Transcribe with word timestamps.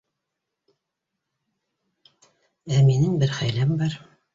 Ә 2.79 2.83
минең 2.91 3.25
бер 3.25 3.41
хәйләм 3.41 3.81
бар. 3.85 4.05